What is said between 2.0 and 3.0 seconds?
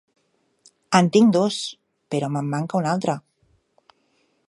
però me'n manca un